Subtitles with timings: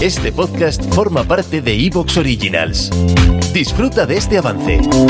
[0.00, 2.88] Este podcast forma parte de Evox Originals.
[3.52, 4.76] Disfruta de este avance.
[4.76, 5.08] Un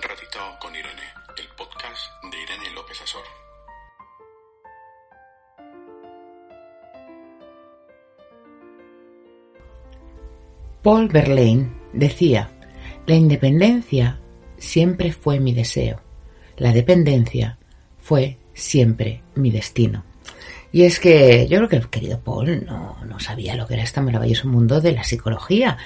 [0.00, 1.02] ratito con Irene,
[1.36, 3.20] el podcast de Irene López Azor.
[10.82, 12.50] Paul Verlaine decía,
[13.06, 14.20] la independencia
[14.56, 16.00] siempre fue mi deseo,
[16.56, 17.58] la dependencia
[17.98, 20.11] fue siempre mi destino.
[20.72, 23.82] Y es que yo creo que el querido Paul no, no, sabía lo que era
[23.82, 25.76] este maravilloso mundo de la psicología.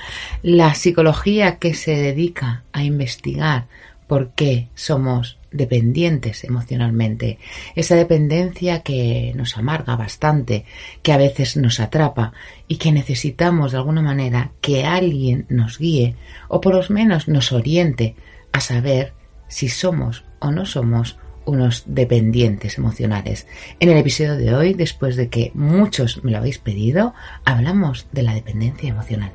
[0.42, 3.66] La psicología que se dedica a investigar
[4.06, 7.38] por qué somos dependientes emocionalmente.
[7.74, 10.64] Esa dependencia que nos amarga bastante,
[11.02, 12.32] que a veces nos atrapa
[12.68, 16.14] y que necesitamos de alguna manera que alguien nos guíe
[16.48, 18.14] o por lo menos nos oriente
[18.52, 19.12] a saber
[19.48, 23.46] si somos o no somos unos dependientes emocionales.
[23.80, 28.22] En el episodio de hoy, después de que muchos me lo habéis pedido, hablamos de
[28.22, 29.32] la dependencia emocional.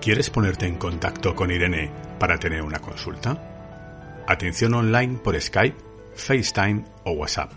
[0.00, 4.24] ¿Quieres ponerte en contacto con Irene para tener una consulta?
[4.26, 5.76] Atención online por Skype,
[6.14, 7.52] FaceTime o WhatsApp.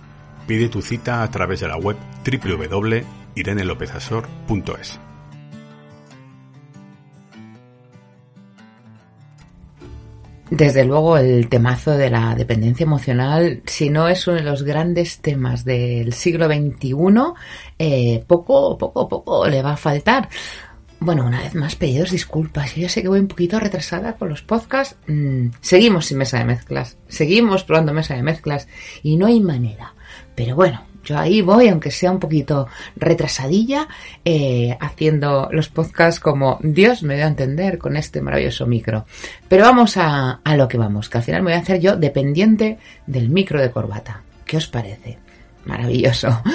[0.48, 5.11] Pide tu cita a través de la web www.irenelopezasor.es.
[10.52, 15.20] Desde luego el temazo de la dependencia emocional, si no es uno de los grandes
[15.20, 16.94] temas del siglo XXI,
[17.80, 20.28] eh, poco, poco, poco le va a faltar.
[21.00, 22.76] Bueno, una vez más, pedidos disculpas.
[22.76, 24.98] Yo ya sé que voy un poquito retrasada con los podcasts.
[25.08, 26.98] Mm, seguimos sin mesa de mezclas.
[27.08, 28.68] Seguimos probando mesa de mezclas.
[29.04, 29.96] Y no hay manera.
[30.36, 33.88] Pero bueno, yo ahí voy, aunque sea un poquito retrasadilla,
[34.24, 39.06] eh, haciendo los podcasts como Dios me dio a entender con este maravilloso micro.
[39.48, 41.96] Pero vamos a, a lo que vamos, que al final me voy a hacer yo
[41.96, 44.22] dependiente del micro de corbata.
[44.46, 45.18] ¿Qué os parece?
[45.66, 46.42] Maravilloso.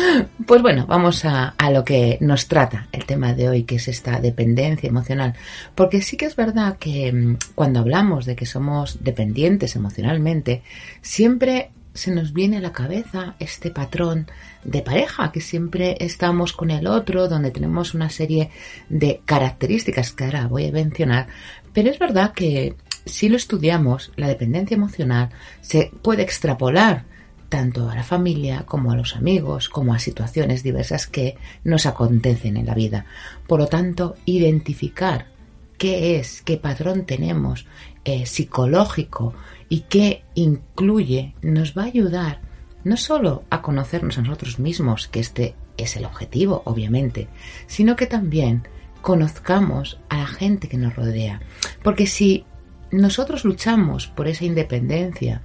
[0.46, 3.88] Pues bueno, vamos a, a, lo que nos trata el tema de hoy, que es
[3.88, 5.34] esta dependencia emocional.
[5.74, 10.62] Porque sí que es verdad que mm, cuando hablamos de que somos dependientes emocionalmente,
[11.02, 14.26] siempre se nos viene a la cabeza este patrón
[14.64, 18.50] de pareja, que siempre estamos con el otro, donde tenemos una serie
[18.88, 21.26] de características que ahora voy a mencionar,
[21.72, 22.74] pero es verdad que
[23.04, 25.30] si lo estudiamos, la dependencia emocional
[25.60, 27.04] se puede extrapolar
[27.48, 32.56] tanto a la familia como a los amigos, como a situaciones diversas que nos acontecen
[32.56, 33.06] en la vida.
[33.46, 35.35] Por lo tanto, identificar
[35.78, 37.66] qué es, qué patrón tenemos
[38.04, 39.34] eh, psicológico
[39.68, 42.40] y qué incluye nos va a ayudar
[42.84, 47.26] no solo a conocernos a nosotros mismos, que este es el objetivo, obviamente,
[47.66, 48.62] sino que también
[49.02, 51.40] conozcamos a la gente que nos rodea.
[51.82, 52.44] Porque si
[52.92, 55.42] nosotros luchamos por esa independencia,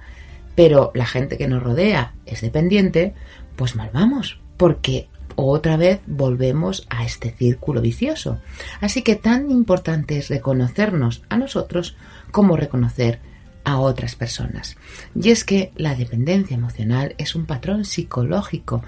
[0.54, 3.14] pero la gente que nos rodea es dependiente,
[3.56, 8.38] pues mal vamos, porque otra vez volvemos a este círculo vicioso.
[8.80, 11.96] Así que tan importante es reconocernos a nosotros
[12.30, 13.20] como reconocer
[13.64, 14.76] a otras personas.
[15.14, 18.82] Y es que la dependencia emocional es un patrón psicológico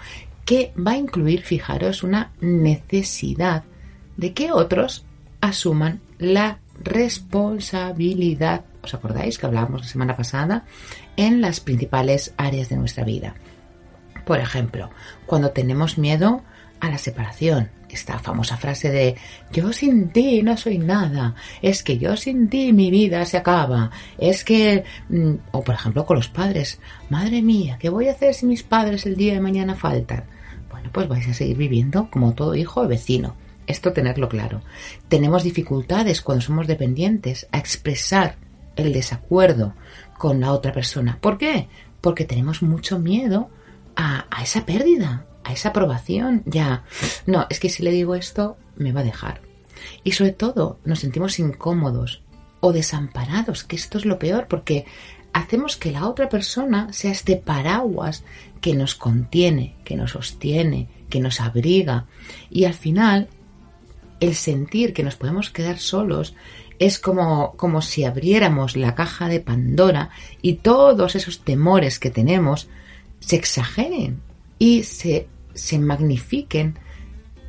[0.45, 3.65] que va a incluir, fijaros, una necesidad
[4.17, 5.05] de que otros
[5.41, 8.65] asuman la responsabilidad.
[8.83, 10.65] ¿Os acordáis que hablábamos la semana pasada?
[11.17, 13.35] En las principales áreas de nuestra vida.
[14.25, 14.91] Por ejemplo,
[15.27, 16.43] cuando tenemos miedo
[16.81, 19.17] a la separación, esta famosa frase de
[19.53, 23.91] yo sin ti no soy nada, es que yo sin ti mi vida se acaba,
[24.19, 28.35] es que, mm, o por ejemplo con los padres, madre mía, ¿qué voy a hacer
[28.35, 30.25] si mis padres el día de mañana faltan?
[30.71, 33.37] Bueno, pues vais a seguir viviendo como todo hijo o vecino.
[33.67, 34.61] Esto tenerlo claro.
[35.09, 38.37] Tenemos dificultades cuando somos dependientes a expresar
[38.77, 39.75] el desacuerdo
[40.19, 41.17] con la otra persona.
[41.21, 41.69] ¿Por qué?
[42.01, 43.49] Porque tenemos mucho miedo
[43.97, 46.43] a, esa pérdida, a esa aprobación.
[46.47, 46.85] Ya,
[47.27, 49.41] no, es que si le digo esto, me va a dejar.
[50.03, 52.23] Y sobre todo, nos sentimos incómodos
[52.61, 54.87] o desamparados, que esto es lo peor, porque
[55.33, 58.25] hacemos que la otra persona sea este paraguas
[58.61, 62.07] que nos contiene, que nos sostiene, que nos abriga.
[62.51, 63.29] Y al final,
[64.21, 66.35] el sentir que nos podemos quedar solos
[66.79, 70.11] es como, como si abriéramos la caja de Pandora
[70.43, 72.69] y todos esos temores que tenemos
[73.25, 74.21] se exageren
[74.59, 76.79] y se se magnifiquen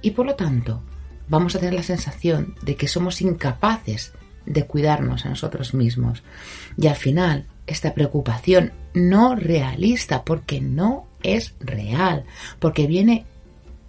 [0.02, 0.82] y por lo tanto
[1.28, 4.14] vamos a tener la sensación de que somos incapaces
[4.46, 6.22] de cuidarnos a nosotros mismos.
[6.78, 12.26] Y al final, esta preocupación no realista, porque no es real,
[12.60, 13.26] porque viene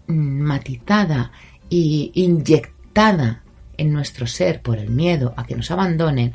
[0.06, 1.30] matizada
[1.68, 3.42] y inyectada
[3.76, 6.34] en nuestro ser por el miedo a que nos abandonen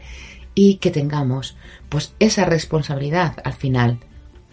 [0.53, 1.57] y que tengamos
[1.89, 3.97] pues esa responsabilidad al final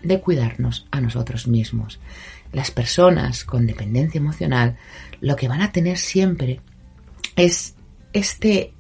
[0.03, 2.01] de cuidarnos a nosotros mismos.
[2.53, 4.77] Las personas con dependencia emocional
[5.21, 6.61] lo que van a tener siempre
[7.37, 7.75] es
[8.13, 8.73] este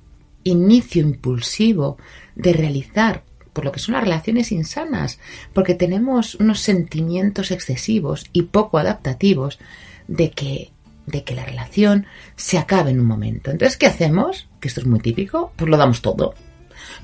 [0.44, 1.98] inicio impulsivo
[2.34, 5.18] de realizar por lo que son las relaciones insanas,
[5.52, 9.58] porque tenemos unos sentimientos excesivos y poco adaptativos
[10.06, 10.72] de que
[11.06, 12.06] de que la relación
[12.36, 13.50] se acabe en un momento.
[13.50, 14.46] Entonces, ¿qué hacemos?
[14.60, 16.34] Que esto es muy típico, pues lo damos todo.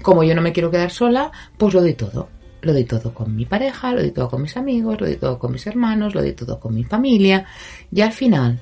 [0.02, 2.28] Como yo no me quiero quedar sola, pues lo doy todo.
[2.64, 5.38] Lo doy todo con mi pareja, lo doy todo con mis amigos, lo doy todo
[5.38, 7.44] con mis hermanos, lo doy todo con mi familia.
[7.92, 8.58] Y al final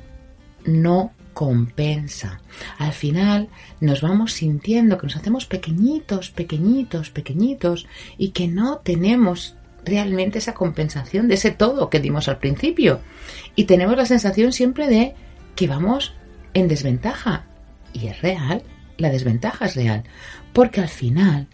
[0.67, 2.41] no compensa.
[2.79, 3.49] Al final
[3.81, 7.87] nos vamos sintiendo que nos hacemos pequeñitos, pequeñitos, pequeñitos
[8.19, 13.01] y que no tenemos realmente esa compensación de ese todo que dimos al principio.
[13.57, 15.15] Y tenemos la sensación siempre de
[15.55, 16.15] que vamos
[16.55, 17.47] en desventaja.
[17.93, 18.63] Y es real,
[18.99, 20.05] la desventaja es real,
[20.53, 21.49] porque al final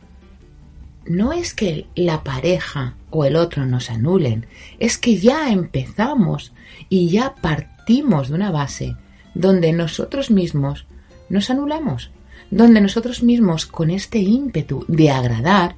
[1.08, 4.46] no es que la pareja o el otro nos anulen,
[4.78, 6.52] es que ya empezamos
[6.88, 8.96] y ya partimos de una base
[9.34, 10.86] donde nosotros mismos
[11.28, 12.10] nos anulamos,
[12.50, 15.76] donde nosotros mismos con este ímpetu de agradar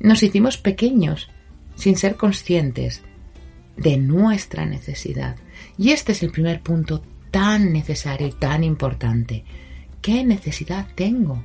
[0.00, 1.28] nos hicimos pequeños
[1.74, 3.02] sin ser conscientes
[3.76, 5.36] de nuestra necesidad.
[5.76, 9.44] Y este es el primer punto tan necesario y tan importante.
[10.02, 11.42] ¿Qué necesidad tengo?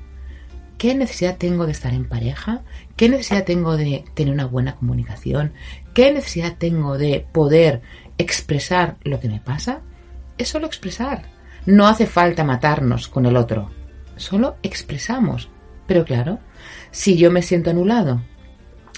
[0.84, 2.62] ¿Qué necesidad tengo de estar en pareja?
[2.98, 5.54] ¿Qué necesidad tengo de tener una buena comunicación?
[5.94, 7.82] ¿Qué necesidad tengo de poder
[8.18, 9.80] expresar lo que me pasa?
[10.38, 11.24] Es solo expresar.
[11.66, 13.72] No hace falta matarnos con el otro.
[14.18, 15.48] Solo expresamos.
[15.88, 16.40] Pero claro,
[16.92, 18.22] si yo me siento anulado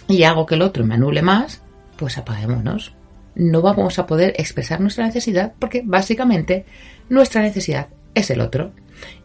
[0.08, 1.62] y hago que el otro me anule más,
[1.98, 2.96] pues apaguémonos
[3.36, 6.66] no vamos a poder expresar nuestra necesidad porque básicamente
[7.10, 8.72] nuestra necesidad es el otro.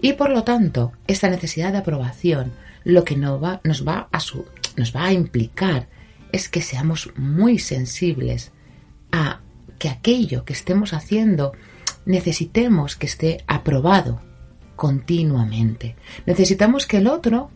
[0.00, 2.52] Y por lo tanto, esta necesidad de aprobación
[2.84, 4.44] lo que nos va, nos va, a, su,
[4.76, 5.88] nos va a implicar
[6.32, 8.52] es que seamos muy sensibles
[9.12, 9.40] a
[9.78, 11.52] que aquello que estemos haciendo
[12.04, 14.20] necesitemos que esté aprobado
[14.76, 15.96] continuamente.
[16.26, 17.50] Necesitamos que el otro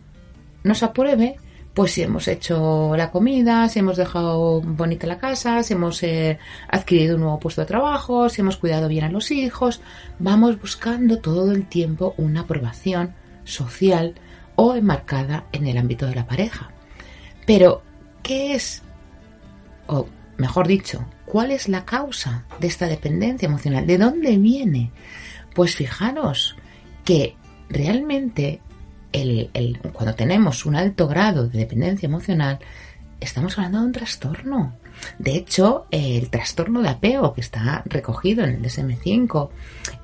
[0.62, 1.36] nos apruebe
[1.74, 6.38] pues si hemos hecho la comida, si hemos dejado bonita la casa, si hemos eh,
[6.68, 9.80] adquirido un nuevo puesto de trabajo, si hemos cuidado bien a los hijos,
[10.20, 13.12] vamos buscando todo el tiempo una aprobación
[13.42, 14.14] social
[14.54, 16.70] o enmarcada en el ámbito de la pareja.
[17.44, 17.82] Pero,
[18.22, 18.82] ¿qué es?
[19.88, 20.06] O
[20.36, 23.84] mejor dicho, ¿cuál es la causa de esta dependencia emocional?
[23.84, 24.92] ¿De dónde viene?
[25.54, 26.56] Pues fijaros
[27.04, 27.36] que
[27.68, 28.60] realmente
[29.92, 32.58] cuando tenemos un alto grado de dependencia emocional,
[33.20, 34.74] estamos hablando de un trastorno.
[35.18, 39.50] De hecho, el trastorno de apego que está recogido en el DSM5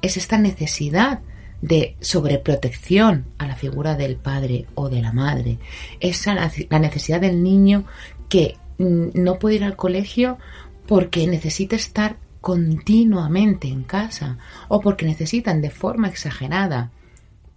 [0.02, 1.20] es esta necesidad
[1.62, 5.58] de sobreprotección a la figura del padre o de la madre.
[6.00, 7.84] Es la necesidad del niño
[8.28, 10.38] que mm, no puede ir al colegio
[10.86, 16.90] porque necesita estar continuamente en casa o porque necesitan de forma exagerada